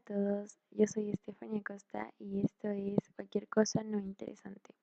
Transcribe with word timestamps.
a 0.00 0.12
todos, 0.12 0.58
yo 0.70 0.86
soy 0.86 1.10
Estefania 1.10 1.62
Costa 1.62 2.10
y 2.18 2.40
esto 2.40 2.68
es 2.68 2.96
Cualquier 3.14 3.48
cosa 3.48 3.82
no 3.84 3.98
interesante. 3.98 4.74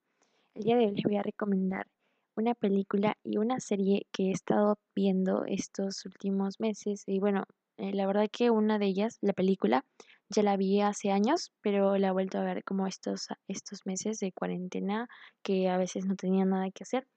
El 0.54 0.64
día 0.64 0.76
de 0.76 0.86
hoy 0.86 0.96
les 0.96 1.04
voy 1.04 1.18
a 1.18 1.24
recomendar 1.24 1.88
una 2.36 2.54
película 2.54 3.18
y 3.24 3.38
una 3.38 3.60
serie 3.60 4.06
que 4.12 4.28
he 4.28 4.32
estado 4.32 4.78
viendo 4.96 5.46
estos 5.46 6.06
últimos 6.06 6.60
meses 6.60 7.04
y 7.08 7.20
bueno, 7.20 7.46
eh, 7.78 7.94
la 7.94 8.06
verdad 8.06 8.30
que 8.32 8.52
una 8.52 8.78
de 8.78 8.86
ellas, 8.86 9.18
la 9.22 9.34
película, 9.34 9.86
ya 10.30 10.44
la 10.44 10.56
vi 10.56 10.82
hace 10.82 11.12
años, 11.12 11.52
pero 11.62 11.98
la 11.98 12.10
he 12.10 12.12
vuelto 12.12 12.38
a 12.38 12.44
ver 12.44 12.64
como 12.64 12.86
estos, 12.86 13.28
estos 13.48 13.86
meses 13.86 14.20
de 14.20 14.32
cuarentena 14.32 15.08
que 15.42 15.70
a 15.70 15.78
veces 15.78 16.06
no 16.06 16.16
tenía 16.16 16.46
nada 16.46 16.70
que 16.70 16.84
hacer. 16.84 17.08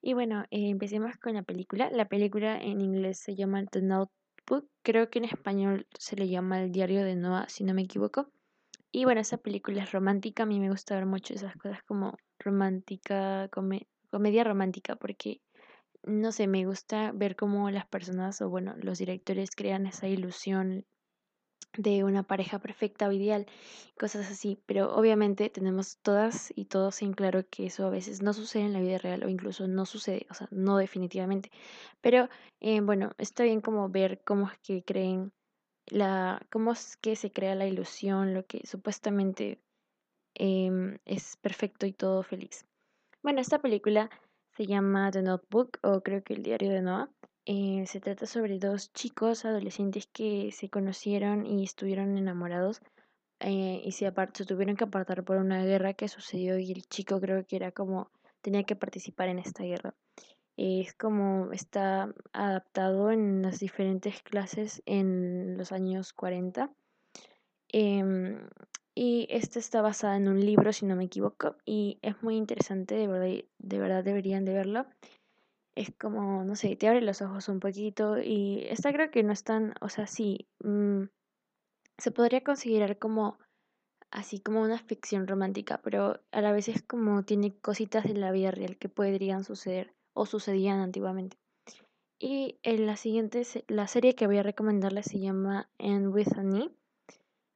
Y 0.00 0.14
bueno, 0.14 0.44
eh, 0.50 0.70
empecemos 0.70 1.16
con 1.16 1.34
la 1.34 1.42
película. 1.42 1.90
La 1.90 2.04
película 2.04 2.60
en 2.60 2.80
inglés 2.80 3.18
se 3.18 3.34
llama 3.34 3.64
The 3.66 3.82
Note 3.82 4.12
creo 4.82 5.10
que 5.10 5.18
en 5.18 5.24
español 5.24 5.86
se 5.98 6.16
le 6.16 6.28
llama 6.28 6.62
El 6.62 6.72
diario 6.72 7.04
de 7.04 7.16
Noah, 7.16 7.48
si 7.48 7.64
no 7.64 7.74
me 7.74 7.82
equivoco. 7.82 8.30
Y 8.92 9.04
bueno, 9.04 9.20
esa 9.20 9.36
película 9.36 9.82
es 9.82 9.92
romántica, 9.92 10.44
a 10.44 10.46
mí 10.46 10.60
me 10.60 10.70
gusta 10.70 10.94
ver 10.94 11.06
mucho 11.06 11.34
esas 11.34 11.56
cosas 11.56 11.82
como 11.82 12.16
romántica, 12.38 13.48
comedia 13.50 14.44
romántica, 14.44 14.96
porque 14.96 15.40
no 16.02 16.30
sé, 16.32 16.46
me 16.46 16.64
gusta 16.64 17.10
ver 17.12 17.34
cómo 17.36 17.70
las 17.70 17.86
personas 17.86 18.40
o 18.40 18.48
bueno, 18.48 18.74
los 18.78 18.98
directores 18.98 19.50
crean 19.54 19.86
esa 19.86 20.06
ilusión 20.06 20.86
de 21.76 22.04
una 22.04 22.22
pareja 22.22 22.58
perfecta 22.58 23.08
o 23.08 23.12
ideal, 23.12 23.46
cosas 23.98 24.30
así, 24.30 24.58
pero 24.66 24.94
obviamente 24.94 25.50
tenemos 25.50 25.98
todas 25.98 26.52
y 26.56 26.66
todos 26.66 27.02
en 27.02 27.12
claro 27.12 27.44
que 27.48 27.66
eso 27.66 27.86
a 27.86 27.90
veces 27.90 28.22
no 28.22 28.32
sucede 28.32 28.64
en 28.64 28.72
la 28.72 28.80
vida 28.80 28.98
real 28.98 29.22
o 29.24 29.28
incluso 29.28 29.68
no 29.68 29.86
sucede, 29.86 30.26
o 30.30 30.34
sea, 30.34 30.48
no 30.50 30.78
definitivamente, 30.78 31.50
pero 32.00 32.28
eh, 32.60 32.80
bueno, 32.80 33.10
está 33.18 33.44
bien 33.44 33.60
como 33.60 33.88
ver 33.88 34.22
cómo 34.24 34.48
es 34.50 34.58
que 34.58 34.82
creen 34.84 35.32
la, 35.86 36.44
cómo 36.50 36.72
es 36.72 36.96
que 36.96 37.16
se 37.16 37.30
crea 37.30 37.54
la 37.54 37.66
ilusión, 37.66 38.34
lo 38.34 38.44
que 38.44 38.66
supuestamente 38.66 39.60
em, 40.34 40.98
es 41.04 41.36
perfecto 41.36 41.86
y 41.86 41.92
todo 41.92 42.22
feliz. 42.22 42.66
Bueno, 43.22 43.40
esta 43.40 43.60
película 43.60 44.10
se 44.56 44.66
llama 44.66 45.10
The 45.10 45.22
Notebook 45.22 45.78
o 45.82 46.00
creo 46.02 46.22
que 46.22 46.34
el 46.34 46.42
diario 46.42 46.70
de 46.70 46.82
Noah 46.82 47.10
eh, 47.48 47.84
se 47.86 48.00
trata 48.00 48.26
sobre 48.26 48.58
dos 48.58 48.92
chicos 48.92 49.44
adolescentes 49.44 50.08
que 50.12 50.50
se 50.50 50.68
conocieron 50.68 51.46
y 51.46 51.62
estuvieron 51.62 52.18
enamorados 52.18 52.80
eh, 53.38 53.80
y 53.84 53.92
se, 53.92 54.12
se 54.34 54.44
tuvieron 54.44 54.76
que 54.76 54.82
apartar 54.82 55.22
por 55.22 55.36
una 55.36 55.64
guerra 55.64 55.94
que 55.94 56.08
sucedió 56.08 56.58
y 56.58 56.72
el 56.72 56.82
chico 56.88 57.20
creo 57.20 57.46
que 57.46 57.54
era 57.54 57.70
como 57.70 58.10
tenía 58.40 58.64
que 58.64 58.74
participar 58.74 59.28
en 59.28 59.38
esta 59.38 59.62
guerra. 59.62 59.94
es 60.56 60.92
como 60.94 61.52
está 61.52 62.12
adaptado 62.32 63.12
en 63.12 63.42
las 63.42 63.60
diferentes 63.60 64.22
clases 64.22 64.82
en 64.84 65.56
los 65.56 65.70
años 65.70 66.12
40. 66.12 66.72
Em, 67.68 68.48
y 68.94 69.28
esta 69.30 69.60
está 69.60 69.82
basada 69.82 70.16
en 70.16 70.28
un 70.28 70.40
libro, 70.40 70.72
si 70.72 70.86
no 70.86 70.96
me 70.96 71.04
equivoco, 71.04 71.56
y 71.64 71.98
es 72.02 72.22
muy 72.22 72.36
interesante, 72.36 72.94
de 72.96 73.06
verdad, 73.06 73.44
de 73.58 73.78
verdad 73.78 74.02
deberían 74.02 74.44
de 74.44 74.54
verlo 74.54 74.86
es 75.76 75.94
como, 75.96 76.42
no 76.42 76.56
sé, 76.56 76.74
te 76.74 76.88
abre 76.88 77.02
los 77.02 77.22
ojos 77.22 77.48
un 77.48 77.60
poquito 77.60 78.18
y 78.18 78.66
esta 78.68 78.92
creo 78.92 79.10
que 79.10 79.22
no 79.22 79.32
es 79.32 79.44
tan, 79.44 79.74
o 79.80 79.88
sea, 79.88 80.06
sí, 80.06 80.48
mm, 80.60 81.04
se 81.98 82.10
podría 82.10 82.42
considerar 82.42 82.98
como 82.98 83.38
así 84.10 84.40
como 84.40 84.62
una 84.62 84.78
ficción 84.78 85.26
romántica, 85.26 85.80
pero 85.82 86.20
a 86.32 86.40
la 86.40 86.52
vez 86.52 86.68
es 86.68 86.82
como 86.82 87.24
tiene 87.24 87.58
cositas 87.58 88.04
de 88.04 88.14
la 88.14 88.32
vida 88.32 88.50
real 88.50 88.78
que 88.78 88.88
podrían 88.88 89.44
suceder 89.44 89.94
o 90.14 90.24
sucedían 90.24 90.80
antiguamente. 90.80 91.36
Y 92.18 92.58
en 92.62 92.86
la 92.86 92.96
siguiente, 92.96 93.42
la 93.68 93.86
serie 93.86 94.14
que 94.14 94.26
voy 94.26 94.38
a 94.38 94.42
recomendarles 94.42 95.06
se 95.06 95.20
llama 95.20 95.68
And 95.78 96.08
with 96.08 96.28
Annie, 96.38 96.74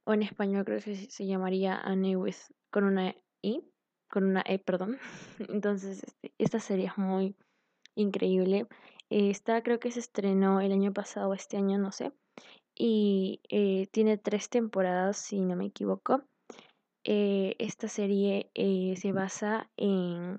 o 0.05 0.13
en 0.13 0.21
español 0.21 0.65
creo 0.65 0.79
que 0.79 0.95
se 0.95 1.25
llamaría 1.25 1.75
Annie 1.75 2.15
with, 2.15 2.35
con 2.69 2.83
una 2.83 3.15
I, 3.41 3.63
con 4.07 4.25
una 4.25 4.43
E, 4.45 4.59
perdón. 4.59 4.99
Entonces, 5.49 6.03
este, 6.03 6.33
esta 6.37 6.59
serie 6.59 6.87
es 6.87 6.97
muy 6.99 7.35
increíble. 7.95 8.67
Esta 9.09 9.61
creo 9.61 9.79
que 9.79 9.91
se 9.91 9.99
estrenó 9.99 10.61
el 10.61 10.71
año 10.71 10.93
pasado 10.93 11.29
o 11.29 11.33
este 11.33 11.57
año, 11.57 11.77
no 11.77 11.91
sé. 11.91 12.11
Y 12.75 13.41
eh, 13.49 13.87
tiene 13.91 14.17
tres 14.17 14.49
temporadas, 14.49 15.17
si 15.17 15.41
no 15.41 15.55
me 15.55 15.65
equivoco. 15.65 16.23
Eh, 17.03 17.55
esta 17.59 17.87
serie 17.87 18.49
eh, 18.53 18.95
se 18.97 19.11
basa 19.11 19.69
en... 19.77 20.37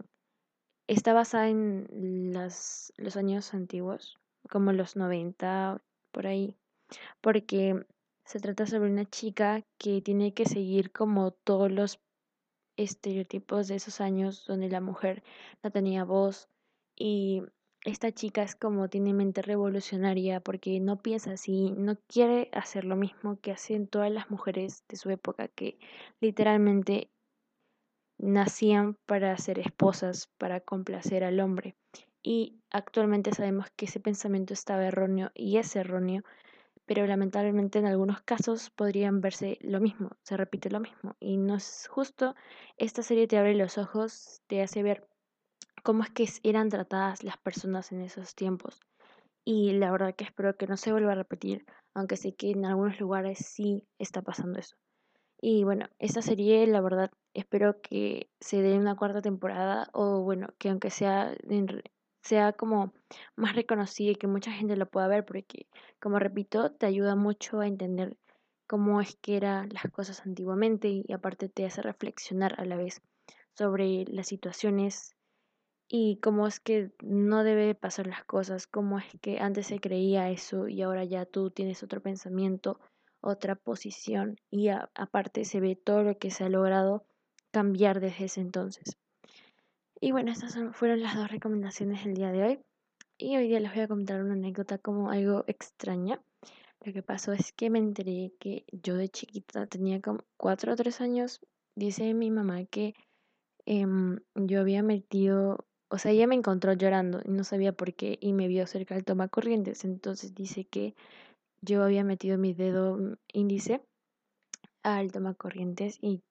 Está 0.89 1.13
basada 1.13 1.49
en 1.49 2.33
las, 2.33 2.93
los 2.97 3.17
años 3.17 3.55
antiguos, 3.55 4.19
como 4.51 4.73
los 4.73 4.97
90, 4.97 5.81
por 6.11 6.27
ahí. 6.27 6.57
Porque 7.21 7.87
se 8.25 8.41
trata 8.41 8.67
sobre 8.67 8.91
una 8.91 9.05
chica 9.05 9.63
que 9.79 10.01
tiene 10.03 10.35
que 10.35 10.47
seguir 10.47 10.93
como 10.93 11.33
todos 11.33 11.71
los 11.71 12.01
estereotipos 12.77 13.69
de 13.69 13.77
esos 13.77 14.01
años 14.01 14.45
donde 14.47 14.69
la 14.69 14.81
mujer 14.81 15.23
no 15.63 15.71
tenía 15.71 16.05
voz, 16.05 16.49
y 16.97 17.43
esta 17.85 18.13
chica 18.13 18.43
es 18.43 18.55
como 18.55 18.89
tiene 18.89 19.13
mente 19.13 19.43
revolucionaria 19.43 20.41
porque 20.41 20.79
no 20.79 21.03
piensa 21.03 21.33
así, 21.33 21.73
no 21.77 21.97
quiere 22.07 22.49
hacer 22.53 22.85
lo 22.85 22.95
mismo 22.95 23.41
que 23.41 23.51
hacen 23.51 23.89
todas 23.89 24.11
las 24.11 24.31
mujeres 24.31 24.85
de 24.89 24.97
su 24.97 25.11
época 25.11 25.49
que 25.49 25.79
literalmente 26.21 27.11
nacían 28.19 28.97
para 29.07 29.37
ser 29.37 29.59
esposas, 29.59 30.29
para 30.39 30.61
complacer 30.61 31.25
al 31.25 31.41
hombre. 31.41 31.75
Y 32.23 32.61
actualmente 32.71 33.33
sabemos 33.33 33.67
que 33.75 33.87
ese 33.87 33.99
pensamiento 33.99 34.55
estaba 34.55 34.87
erróneo 34.87 35.33
y 35.35 35.57
es 35.57 35.75
erróneo, 35.75 36.23
pero 36.87 37.05
lamentablemente 37.07 37.81
en 37.81 37.87
algunos 37.87 38.23
casos 38.23 38.71
podrían 38.71 39.21
verse 39.21 39.59
lo 39.61 39.81
mismo, 39.81 40.11
se 40.23 40.37
repite 40.37 40.71
lo 40.71 40.79
mismo. 40.79 41.17
Y 41.19 41.37
no 41.37 41.57
es 41.57 41.89
justo, 41.89 42.37
esta 42.77 43.03
serie 43.03 43.27
te 43.27 43.39
abre 43.39 43.57
los 43.57 43.77
ojos, 43.77 44.41
te 44.47 44.63
hace 44.63 44.85
ver 44.85 45.09
cómo 45.83 46.03
es 46.05 46.11
que 46.11 46.29
eran 46.43 46.69
tratadas 46.69 47.25
las 47.25 47.37
personas 47.39 47.93
en 47.93 48.01
esos 48.01 48.35
tiempos. 48.35 48.81
Y 49.45 49.73
la 49.73 49.91
verdad 49.91 50.15
que 50.15 50.25
espero 50.25 50.57
que 50.57 50.67
no 50.67 50.77
se 50.77 50.93
vuelva 50.93 51.13
a 51.13 51.17
repetir, 51.17 51.67
aunque 51.95 52.17
sé 52.17 52.35
que 52.35 52.51
en 52.51 52.65
algunos 52.65 53.01
lugares 53.01 53.39
sí 53.39 53.85
está 53.99 54.23
pasando 54.23 54.61
eso. 54.61 54.77
Y 55.41 55.65
bueno, 55.65 55.89
esta 55.99 56.23
serie, 56.23 56.65
la 56.69 56.81
verdad, 56.81 57.11
espero 57.35 57.81
que 57.81 58.31
se 58.41 58.63
dé 58.63 58.79
una 58.79 58.95
cuarta 58.95 59.21
temporada 59.21 59.89
o 59.93 60.23
bueno, 60.23 60.49
que 60.59 60.69
aunque 60.69 60.91
sea, 60.91 61.35
sea 62.23 62.53
como 62.53 62.93
más 63.35 63.57
reconocida 63.57 64.13
y 64.13 64.15
que 64.15 64.29
mucha 64.29 64.53
gente 64.53 64.77
lo 64.77 64.87
pueda 64.89 65.09
ver, 65.09 65.25
porque 65.25 65.67
como 66.01 66.21
repito, 66.21 66.71
te 66.71 66.87
ayuda 66.87 67.17
mucho 67.17 67.59
a 67.59 67.67
entender 67.67 68.17
cómo 68.69 69.01
es 69.01 69.17
que 69.17 69.37
eran 69.37 69.71
las 69.71 69.91
cosas 69.91 70.25
antiguamente 70.25 70.89
y 70.89 71.13
aparte 71.13 71.49
te 71.49 71.67
hace 71.67 71.83
reflexionar 71.83 72.55
a 72.61 72.65
la 72.65 72.77
vez 72.77 73.03
sobre 73.55 74.05
las 74.07 74.29
situaciones 74.29 75.17
y 75.95 76.17
cómo 76.23 76.47
es 76.47 76.59
que 76.59 76.91
no 77.03 77.45
debe 77.45 77.75
pasar 77.75 78.07
las 78.07 78.25
cosas, 78.25 78.67
cómo 78.67 78.99
es 78.99 79.05
que 79.21 79.41
antes 79.41 79.67
se 79.67 79.79
creía 79.79 80.31
eso 80.31 80.67
y 80.67 80.81
ahora 80.81 81.05
ya 81.05 81.27
tú 81.27 81.51
tienes 81.51 81.83
otro 81.83 82.01
pensamiento, 82.01 82.81
otra 83.21 83.57
posición 83.57 84.41
y 84.51 84.69
aparte 84.69 85.45
se 85.45 85.61
ve 85.61 85.77
todo 85.77 86.03
lo 86.03 86.17
que 86.17 86.31
se 86.31 86.45
ha 86.45 86.49
logrado 86.49 87.05
cambiar 87.51 88.01
desde 88.01 88.25
ese 88.25 88.41
entonces. 88.41 88.97
Y 90.01 90.13
bueno, 90.13 90.33
estas 90.33 90.57
fueron 90.75 91.03
las 91.03 91.15
dos 91.15 91.31
recomendaciones 91.31 92.07
del 92.07 92.15
día 92.15 92.33
de 92.33 92.43
hoy. 92.43 92.61
Y 93.19 93.37
hoy 93.37 93.49
día 93.49 93.61
les 93.61 93.75
voy 93.75 93.83
a 93.83 93.89
contar 93.89 94.23
una 94.23 94.33
anécdota 94.33 94.79
como 94.79 95.11
algo 95.11 95.45
extraña. 95.47 96.23
Lo 96.81 96.95
que 96.95 97.03
pasó 97.03 97.35
es 97.35 97.53
que 97.53 97.69
me 97.69 97.79
enteré 97.79 98.33
que 98.41 98.65
yo 98.73 98.97
de 98.97 99.11
chiquita 99.11 99.67
tenía 99.67 100.01
como 100.01 100.21
cuatro 100.39 100.73
o 100.73 100.77
tres 100.77 101.03
años. 101.03 101.43
Dice 101.77 102.15
mi 102.15 102.31
mamá 102.31 102.65
que 102.65 102.95
em, 103.67 104.21
yo 104.35 104.61
había 104.61 104.83
metido 104.83 105.67
o 105.93 105.99
sea, 105.99 106.11
ella 106.11 106.27
me 106.27 106.35
encontró 106.35 106.73
llorando 106.73 107.21
y 107.23 107.31
no 107.31 107.45
sabía 107.45 107.73
por 107.75 107.93
qué 107.93 108.19
y 108.19 108.33
me 108.33 108.49
vio 108.49 108.67
cerca 108.67 108.95
del 108.95 109.05
toma 109.05 109.29
corrientes. 109.29 109.85
Entonces 109.85 110.35
dice 110.35 110.65
que 110.65 110.95
yo 111.61 111.83
había 111.85 112.03
metido 112.03 112.39
mi 112.39 112.55
dedo 112.55 112.97
mm, 112.97 113.17
índice 113.35 113.83
al 114.83 115.13
toma 115.13 115.35
corrientes 115.35 115.99
y 116.01 116.23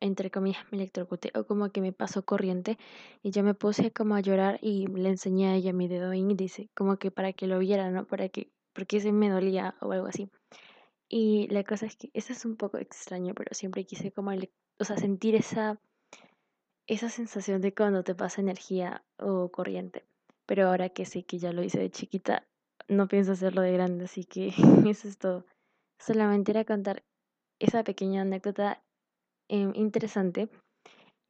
entre 0.00 0.30
comillas 0.30 0.66
me 0.70 0.76
electrocuté 0.76 1.32
o 1.34 1.46
como 1.46 1.70
que 1.70 1.80
me 1.80 1.94
pasó 1.94 2.26
corriente 2.26 2.76
y 3.22 3.30
yo 3.30 3.42
me 3.42 3.54
puse 3.54 3.90
como 3.90 4.16
a 4.16 4.20
llorar 4.20 4.58
y 4.60 4.86
le 4.86 5.08
enseñé 5.08 5.48
a 5.48 5.54
ella 5.54 5.72
mi 5.72 5.88
dedo 5.88 6.12
índice 6.12 6.68
como 6.74 6.98
que 6.98 7.10
para 7.10 7.32
que 7.32 7.46
lo 7.46 7.58
viera, 7.58 7.90
¿no? 7.90 8.06
Para 8.06 8.28
que, 8.28 8.50
porque 8.74 9.00
se 9.00 9.12
me 9.12 9.30
dolía 9.30 9.76
o 9.80 9.92
algo 9.92 10.08
así. 10.08 10.28
Y 11.08 11.48
la 11.48 11.64
cosa 11.64 11.86
es 11.86 11.96
que 11.96 12.10
eso 12.12 12.34
es 12.34 12.44
un 12.44 12.56
poco 12.56 12.76
extraño, 12.76 13.32
pero 13.34 13.54
siempre 13.54 13.86
quise 13.86 14.12
como, 14.12 14.32
o 14.78 14.84
sea, 14.84 14.98
sentir 14.98 15.36
esa 15.36 15.80
esa 16.86 17.08
sensación 17.08 17.60
de 17.60 17.74
cuando 17.74 18.04
te 18.04 18.14
pasa 18.14 18.40
energía 18.40 19.04
o 19.18 19.50
corriente. 19.50 20.04
Pero 20.46 20.68
ahora 20.68 20.88
que 20.90 21.04
sé 21.04 21.24
que 21.24 21.38
ya 21.38 21.52
lo 21.52 21.62
hice 21.62 21.78
de 21.80 21.90
chiquita, 21.90 22.46
no 22.88 23.08
pienso 23.08 23.32
hacerlo 23.32 23.62
de 23.62 23.72
grande, 23.72 24.04
así 24.04 24.24
que 24.24 24.52
eso 24.88 25.08
es 25.08 25.18
todo. 25.18 25.44
Solamente 25.98 26.52
era 26.52 26.64
contar 26.64 27.02
esa 27.58 27.82
pequeña 27.84 28.22
anécdota 28.22 28.82
em, 29.48 29.72
interesante 29.74 30.48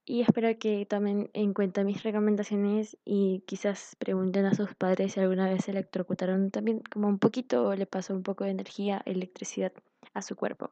y 0.08 0.20
espero 0.20 0.56
que 0.58 0.86
tomen 0.86 1.30
en 1.32 1.52
cuenta 1.52 1.82
mis 1.82 2.02
recomendaciones 2.04 2.96
y 3.04 3.42
quizás 3.46 3.96
pregunten 3.98 4.44
a 4.44 4.54
sus 4.54 4.74
padres 4.74 5.12
si 5.12 5.20
alguna 5.20 5.48
vez 5.48 5.64
se 5.64 5.72
electrocutaron 5.72 6.50
también 6.50 6.80
como 6.92 7.08
un 7.08 7.18
poquito 7.18 7.66
o 7.66 7.74
le 7.74 7.86
pasó 7.86 8.14
un 8.14 8.22
poco 8.22 8.44
de 8.44 8.50
energía, 8.50 9.02
electricidad 9.04 9.72
a 10.14 10.22
su 10.22 10.36
cuerpo. 10.36 10.70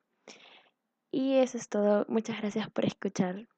Y 1.10 1.34
eso 1.34 1.58
es 1.58 1.68
todo. 1.68 2.06
Muchas 2.08 2.40
gracias 2.40 2.70
por 2.70 2.84
escuchar. 2.84 3.48